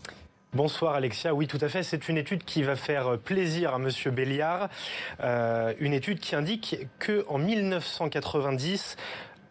[0.54, 4.10] Bonsoir Alexia, oui tout à fait, c'est une étude qui va faire plaisir à Monsieur
[4.10, 4.68] Béliard,
[5.20, 8.98] euh, une étude qui indique que en 1990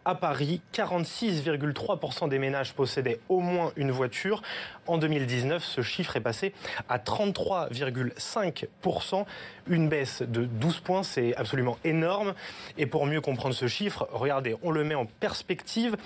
[0.04, 4.42] à Paris, 46,3% des ménages possédaient au moins une voiture.
[4.86, 6.52] En 2019, ce chiffre est passé
[6.88, 9.24] à 33,5%,
[9.68, 12.34] une baisse de 12 points, c'est absolument énorme.
[12.78, 15.96] Et pour mieux comprendre ce chiffre, regardez, on le met en perspective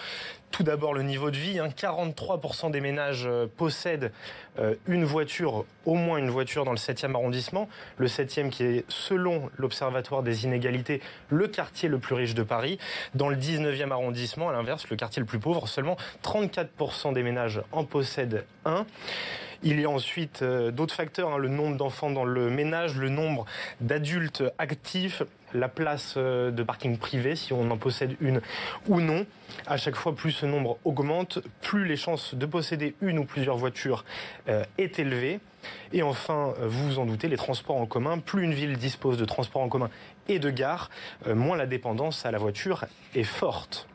[0.52, 1.60] Tout d'abord le niveau de vie.
[1.60, 2.70] 43% hein.
[2.70, 4.12] des ménages euh, possèdent
[4.60, 7.70] euh, une voiture, au moins une voiture dans le 7e arrondissement.
[7.98, 12.80] Le 7e qui est, selon l'Observatoire des inégalités, le quartier le plus riche de Paris.
[13.16, 17.62] Dans le 19e arrondissement, à l'inverse, le quartier le plus pauvre, seulement 34% des ménages
[17.72, 18.86] en possèdent un.
[19.64, 23.10] Il y a ensuite euh, d'autres facteurs, hein, le nombre d'enfants dans le ménage, le
[23.10, 23.46] nombre
[23.82, 25.24] d'adultes actifs,
[25.58, 28.42] la place euh, de parking privé, si on en possède une
[28.88, 29.26] ou non.
[29.66, 33.58] À chaque fois, plus ce nombre augmente, plus les chances de posséder une ou plusieurs
[33.58, 34.06] voitures
[34.48, 35.40] euh, est élevée.
[35.92, 39.26] Et enfin, vous vous en doutez, les transports en commun, plus une ville dispose de
[39.26, 39.90] transports en commun
[40.30, 40.90] et de gares,
[41.26, 43.88] moins la dépendance à la voiture est forte.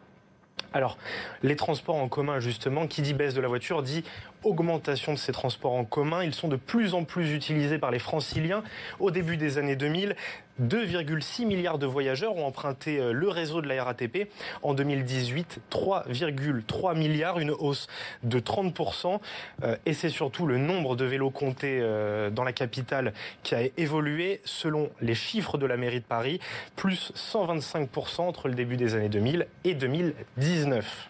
[0.74, 0.96] Alors,
[1.42, 4.04] les transports en commun, justement, qui dit baisse de la voiture, dit
[4.44, 6.22] augmentation de ces transports en commun.
[6.22, 8.62] Ils sont de plus en plus utilisés par les franciliens.
[9.00, 10.16] Au début des années 2000,
[10.60, 14.28] 2,6 milliards de voyageurs ont emprunté euh, le réseau de la RATP.
[14.62, 17.88] En 2018, 3,3 milliards, une hausse
[18.22, 19.20] de 30%.
[19.62, 23.62] Euh, et c'est surtout le nombre de vélos comptés euh, dans la capitale qui a
[23.76, 26.38] évolué selon les chiffres de la mairie de Paris,
[26.76, 31.08] plus 125% entre le début des années 2000 et 2019.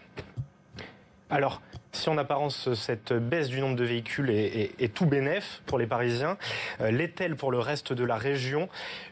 [1.30, 1.62] Alors,
[1.92, 6.38] si en apparence cette baisse du nombre de véhicules est, tout bénéf pour les Parisiens,
[6.80, 8.68] euh, l'est-elle pour le reste de la région?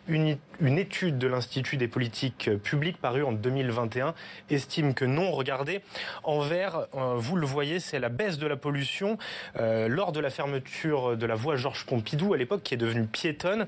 [0.09, 4.15] Une, étude de l'Institut des politiques publiques parue en 2021
[4.51, 5.31] estime que non.
[5.31, 5.83] Regardez,
[6.25, 9.19] en vert, euh, vous le voyez, c'est la baisse de la pollution
[9.59, 13.07] euh, lors de la fermeture de la voie Georges Pompidou à l'époque qui est devenue
[13.07, 13.67] piétonne.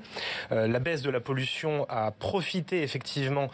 [0.49, 3.49] la baisse de la pollution a profité effectivement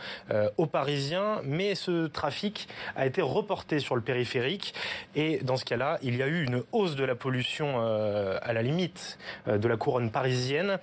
[0.58, 4.74] aux Parisiens, mais ce trafic a été reporté sur le périphérique
[5.16, 8.54] et dans ce cas-là, il y a eu une hausse de la pollution euh, à
[8.54, 10.78] la limite euh, de la couronne parisienne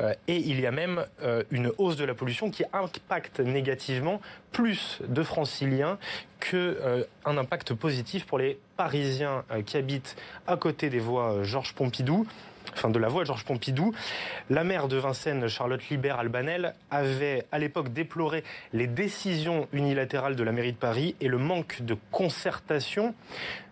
[0.00, 1.04] euh, et il y a même
[1.50, 4.20] une hausse de la pollution qui impacte négativement
[4.52, 5.98] plus de franciliens
[6.38, 12.26] qu'un impact positif pour les Parisiens qui habitent à côté des voies Georges Pompidou
[12.74, 13.92] enfin de la voix de Georges Pompidou.
[14.50, 20.52] La maire de Vincennes, Charlotte Libert-Albanel, avait à l'époque déploré les décisions unilatérales de la
[20.52, 23.14] mairie de Paris et le manque de concertation.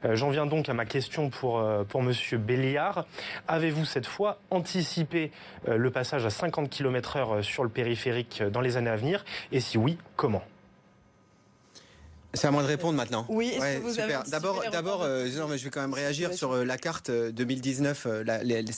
[0.04, 3.04] Euh, j'en viens donc à ma question pour, euh, Monsieur Béliard.
[3.46, 5.30] Avez-vous cette fois anticipé
[5.68, 9.24] euh, le passage à 50 km heure sur le périphérique dans les années à venir?
[9.52, 10.42] Et si oui, comment?
[12.34, 13.26] C'est à moi de répondre maintenant.
[13.28, 13.52] Oui,
[13.90, 14.24] super.
[14.24, 18.06] D'abord, d'abord, euh, je vais quand même réagir sur euh, la carte 2019.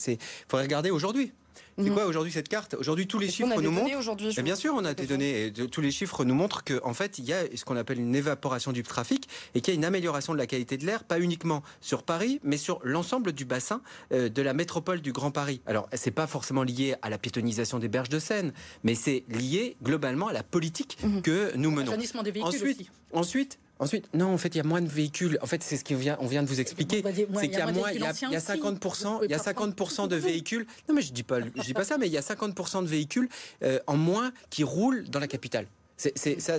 [0.07, 1.33] Il faudrait regarder aujourd'hui.
[1.77, 1.93] C'est mhm.
[1.93, 2.75] quoi aujourd'hui cette carte?
[2.75, 4.41] Aujourd'hui, tous les chiffres nous montrent.
[4.43, 5.47] bien sûr, on a des données.
[5.47, 8.15] Et tous les chiffres nous montrent qu'en fait, il y a ce qu'on appelle une
[8.15, 11.19] évaporation du trafic et qu'il y a une amélioration de la qualité de l'air, pas
[11.19, 15.61] uniquement sur Paris, mais sur l'ensemble du bassin euh, de la métropole du Grand Paris.
[15.65, 19.77] Alors, c'est pas forcément lié à la piétonisation des berges de Seine, mais c'est lié
[19.83, 21.21] globalement à la politique mhm.
[21.21, 21.91] que nous menons.
[22.23, 22.89] Des véhicules ensuite, aussi.
[23.11, 25.37] ensuite, Ensuite, non, en fait, il y a moins de véhicules.
[25.41, 27.03] En fait, c'est ce qu'on vient, on vient de vous expliquer.
[27.03, 30.65] C'est qu'il y a moins, il y a, 50%, il y a 50% de véhicules.
[30.87, 32.87] Non, mais je dis pas, je dis pas ça, mais il y a 50% de
[32.87, 33.29] véhicules
[33.63, 35.67] euh, en moins qui roulent dans la capitale.
[35.97, 36.57] C'est, ça.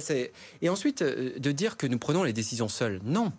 [0.63, 3.01] Et ensuite, euh, de dire que nous prenons les décisions seuls.
[3.05, 3.33] Non.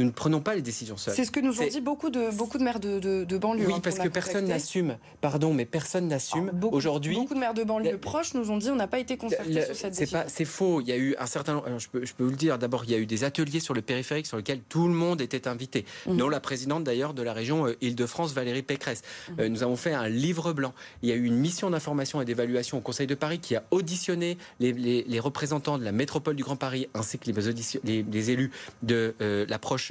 [0.00, 1.14] Nous ne prenons pas les décisions seuls.
[1.14, 3.66] C'est ce que nous ont dit beaucoup de, beaucoup de maires de, de, banlieue.
[3.66, 4.96] Oui, hein, parce que personne n'assume.
[5.20, 7.14] Pardon, mais personne n'assume aujourd'hui.
[7.14, 9.76] Beaucoup de maires de banlieue proches nous ont dit on n'a pas été concertés sur
[9.76, 10.24] cette décision.
[10.26, 10.80] C'est faux.
[10.80, 11.62] Il y a eu un certain.
[11.78, 12.58] Je peux, je peux vous le dire.
[12.58, 15.20] D'abord, il y a eu des ateliers sur le périphérique sur lesquels tout le monde
[15.20, 16.16] était invité, mmh.
[16.16, 19.02] dont la présidente d'ailleurs de la région euh, Île-de-France, Valérie Pécresse.
[19.02, 19.40] Mmh.
[19.40, 20.72] Euh, nous avons fait un livre blanc.
[21.02, 23.64] Il y a eu une mission d'information et d'évaluation au Conseil de Paris qui a
[23.70, 28.50] auditionné les, les, représentants de la métropole du Grand Paris ainsi que les, les, élus
[28.82, 29.89] de euh, l'approche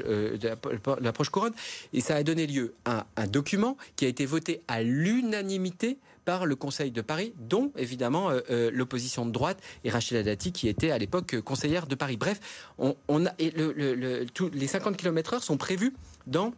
[1.02, 1.54] l'approche couronne.
[1.94, 6.46] Et ça a donné lieu à un document qui a été voté à l'unanimité par
[6.46, 10.68] le Conseil de Paris, dont évidemment euh, euh, l'opposition de droite et Rachida Dati, qui
[10.68, 12.18] était à l'époque conseillère de Paris.
[12.18, 12.40] Bref,
[12.78, 15.94] on, a, et le, les 50 km/h sont prévus
[16.28, 16.54] dans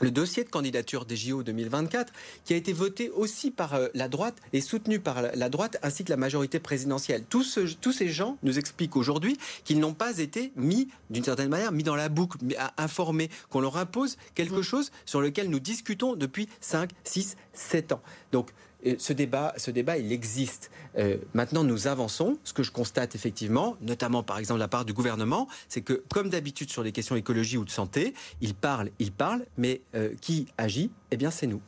[0.00, 2.12] le dossier de candidature des JO 2024,
[2.44, 6.04] qui a été voté aussi par euh, la droite et soutenu par la droite ainsi
[6.04, 7.24] que la majorité présidentielle.
[7.28, 11.72] Tous, tous ces gens nous expliquent aujourd'hui qu'ils n'ont pas été mis, d'une certaine manière,
[11.72, 12.38] mis dans la boucle,
[12.76, 14.62] informés, qu'on leur impose quelque mmh.
[14.62, 18.02] chose sur lequel nous discutons depuis 5, 6, 7 ans.
[18.32, 18.50] Donc,
[18.98, 20.70] ce débat, ce débat, il existe.
[20.98, 22.38] Euh, maintenant, nous avançons.
[22.44, 26.04] Ce que je constate effectivement, notamment par exemple de la part du gouvernement, c'est que,
[26.12, 30.10] comme d'habitude sur les questions écologie ou de santé, il parle, il parle, mais euh,
[30.20, 31.60] qui agit Eh bien, c'est nous.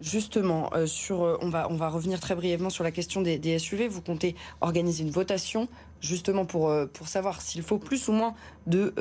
[0.00, 0.86] Justement, euh,
[1.40, 3.88] on, va, on va revenir très brièvement sur la question des, SUV.
[3.88, 5.68] Vous comptez organiser une votation
[6.00, 8.34] justement pour, pour savoir s'il faut plus ou moins
[8.66, 8.92] de,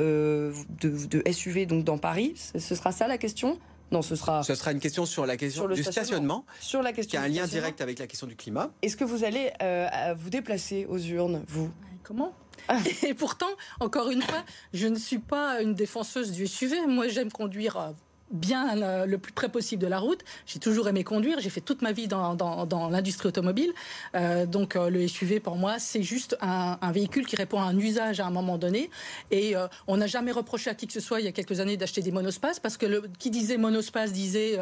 [0.79, 2.33] de, SUV donc dans Paris.
[2.57, 3.59] Ce sera ça la question?
[3.93, 4.43] Non, ce sera.
[4.43, 7.19] Ce sera une question sur la question du stationnement, Sur la question.
[7.19, 8.71] Qui a un lien direct avec la question du climat.
[8.81, 11.71] Est-ce que vous allez euh, vous déplacer aux urnes, vous?
[12.03, 12.33] Comment?
[12.67, 12.79] Ah.
[13.03, 16.87] Et pourtant, encore une fois, je ne suis pas une défenseuse du SUV.
[16.87, 17.93] Moi, j'aime conduire
[18.33, 20.21] euh, bien le plus près possible de la route.
[20.45, 21.39] J'ai toujours aimé conduire.
[21.39, 23.71] J'ai fait toute ma vie dans, dans, l'industrie automobile.
[24.15, 27.77] Euh, donc euh, le SUV pour moi, c'est juste un, véhicule qui répond à un
[27.77, 28.89] usage à un moment donné.
[29.31, 31.59] Et euh, on n'a jamais reproché à qui que ce soit il y a quelques
[31.59, 34.59] années d'acheter des monospaces parce que qui disait monospace disait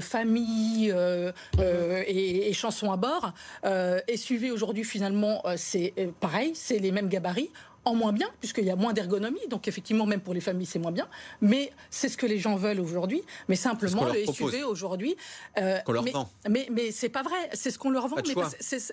[0.00, 0.94] famille
[1.58, 3.32] et, chansons à bord.
[4.14, 7.50] SUV aujourd'hui finalement c'est pareil, c'est les mêmes gabarits
[7.84, 10.78] en moins bien, puisqu'il y a moins d'ergonomie, donc effectivement, même pour les familles, c'est
[10.78, 11.08] moins bien.
[11.40, 13.22] Mais c'est ce que les gens veulent aujourd'hui.
[13.48, 15.16] Mais simplement, le SUV aujourd'hui.
[15.58, 16.30] Euh, leur mais, vend.
[16.48, 17.50] Mais, mais c'est pas vrai.
[17.52, 18.16] C'est ce qu'on leur vend.
[18.24, 18.34] Mais,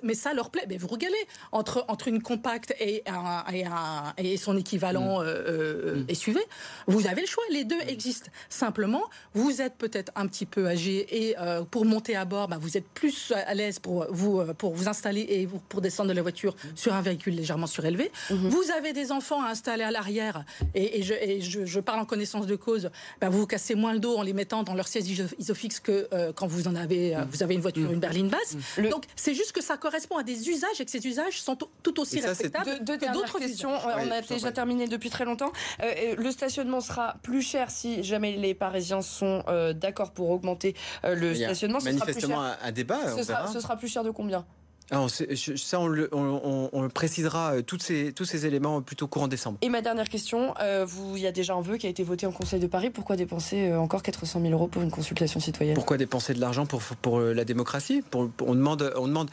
[0.04, 0.66] mais, ça leur plaît.
[0.68, 1.14] Mais vous regalez
[1.52, 5.26] entre, entre une compacte et, un, et, un, et son équivalent mm.
[5.26, 6.16] euh, euh mm.
[6.16, 6.40] SUV.
[6.88, 7.44] Vous avez le choix.
[7.52, 8.32] Les deux existent.
[8.50, 12.58] Simplement, vous êtes peut-être un petit peu âgé et euh, pour monter à bord, bah,
[12.60, 16.22] vous êtes plus à l'aise pour vous, pour vous installer et pour descendre de la
[16.22, 16.68] voiture mm.
[16.76, 18.12] sur un véhicule légèrement surélevé.
[18.30, 18.36] Mm-hmm.
[18.50, 22.56] Vous avez avez des enfants à installer à l'arrière, et, je, parle en connaissance de
[22.56, 22.90] cause,
[23.22, 25.06] ben vous vous cassez moins le dos en les mettant dans leur siège
[25.38, 28.56] isofix que euh, quand vous en avez, euh, vous avez une voiture, une berline basse.
[28.90, 32.00] Donc c'est juste que ça correspond à des usages et que ces usages sont tout
[32.00, 33.72] aussi respectables que d'autres questions.
[33.72, 35.52] on a déjà terminé depuis très longtemps.
[35.84, 39.44] Euh, le stationnement sera plus cher si jamais les Parisiens sont
[39.76, 41.80] d'accord pour augmenter le stationnement.
[41.84, 43.00] manifestement un débat.
[43.18, 44.46] ce sera plus cher de combien?
[44.92, 49.60] Alors, ça, on le, précisera euh, toutes ces, tous ces éléments plutôt courant décembre.
[49.62, 52.04] Et ma dernière question, euh, vous, il y a déjà un vœu qui a été
[52.04, 52.90] voté en Conseil de Paris.
[52.90, 55.76] Pourquoi dépenser euh, encore 400 000 euros pour une consultation citoyenne?
[55.76, 58.02] Pourquoi dépenser de l'argent pour, pour la démocratie?
[58.10, 59.30] Pour, on, demande, on demande.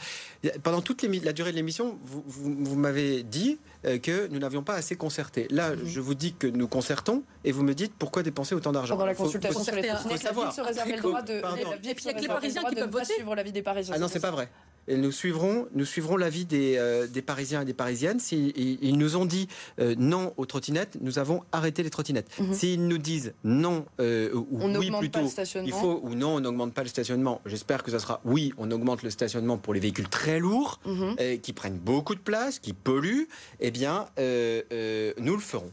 [0.61, 3.57] Pendant toute la durée de l'émission, vous, vous, m'avez dit
[4.03, 5.47] que nous n'avions pas assez concerté.
[5.49, 5.85] Là, mhm.
[5.85, 8.95] je vous dis que nous concertons et vous me dites pourquoi dépenser autant d'argent.
[8.95, 11.33] Pendant la consultation sur les la ville se réserve le droit de.
[11.33, 13.13] Et puis il y a que les Parisiens qui peuvent voter.
[13.13, 13.95] suivre l'avis des Parisiens.
[13.97, 14.49] Ah non, c'est pas vrai
[14.95, 18.19] nous suivrons, nous suivrons l'avis des, euh, des Parisiens et des Parisiennes.
[18.19, 19.47] S'ils ils nous ont dit
[19.79, 22.29] euh, non aux trottinettes, nous avons arrêté les trottinettes.
[22.39, 22.53] Mhm.
[22.53, 25.29] S'ils nous disent non euh, ou on oui plutôt,
[25.65, 27.41] il faut ou non, on n'augmente pas le stationnement.
[27.45, 31.39] J'espère que ça sera oui, on augmente le stationnement pour les véhicules très lourds, mhm.
[31.41, 33.27] qui prennent beaucoup de place, qui polluent.
[33.59, 35.71] Eh bien, nous le ferons.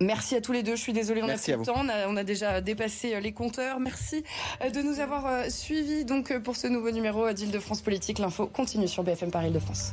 [0.00, 0.76] Merci à tous les deux.
[0.76, 1.84] Je suis désolée, on a de temps.
[2.08, 3.80] On a, déjà dépassé euh, les compteurs.
[3.80, 4.24] Merci
[4.62, 8.18] euh, de nous avoir euh, suivis donc pour ce nouveau numéro d'Île-de-France Politique.
[8.18, 9.92] L'info continue sur BFM Paris de france